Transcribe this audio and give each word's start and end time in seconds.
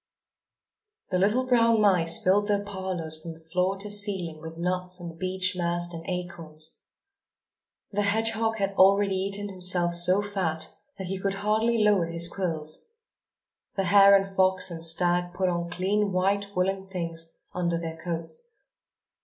The 1.11 1.19
little 1.19 1.45
brown 1.45 1.79
mice 1.79 2.23
filled 2.23 2.47
their 2.47 2.63
parlors 2.63 3.21
from 3.21 3.35
floor 3.35 3.77
to 3.77 3.87
ceiling 3.91 4.41
with 4.41 4.57
nuts 4.57 4.99
and 4.99 5.19
beech 5.19 5.55
mast 5.55 5.93
and 5.93 6.03
acorns. 6.07 6.79
The 7.91 8.01
hedgehog 8.01 8.55
had 8.57 8.71
already 8.77 9.13
eaten 9.15 9.49
himself 9.49 9.93
so 9.93 10.23
fat 10.23 10.73
that 10.97 11.05
he 11.05 11.19
could 11.19 11.35
hardly 11.45 11.83
lower 11.83 12.07
his 12.07 12.27
quills. 12.27 12.89
The 13.75 13.83
hare 13.83 14.15
and 14.17 14.35
fox 14.35 14.71
and 14.71 14.83
stag 14.83 15.35
put 15.35 15.49
on 15.49 15.69
clean 15.69 16.11
white 16.11 16.55
woollen 16.55 16.87
things, 16.87 17.37
under 17.53 17.77
their 17.77 17.97
coats. 17.97 18.47